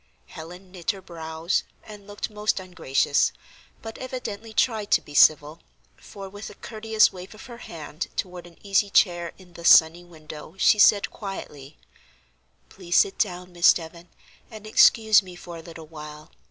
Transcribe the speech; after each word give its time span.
Helen 0.29 0.71
knit 0.71 0.89
her 0.89 1.01
brows 1.03 1.61
and 1.83 2.07
looked 2.07 2.31
most 2.31 2.59
ungracious, 2.59 3.31
but 3.83 3.99
evidently 3.99 4.51
tried 4.51 4.89
to 4.93 4.99
be 5.01 5.13
civil, 5.13 5.59
for 5.95 6.27
with 6.27 6.49
a 6.49 6.55
courteous 6.55 7.13
wave 7.13 7.35
of 7.35 7.45
her 7.45 7.59
hand 7.59 8.07
toward 8.15 8.47
an 8.47 8.57
easy 8.63 8.89
chair 8.89 9.31
in 9.37 9.53
the 9.53 9.63
sunny 9.63 10.03
window 10.03 10.55
she 10.57 10.79
said, 10.79 11.11
quietly: 11.11 11.77
"Please 12.67 12.95
sit 12.97 13.19
down, 13.19 13.51
Miss 13.53 13.73
Devon, 13.73 14.09
and 14.49 14.65
excuse 14.65 15.21
me 15.21 15.35
for 15.35 15.57
a 15.57 15.61
little 15.61 15.85
while. 15.85 16.31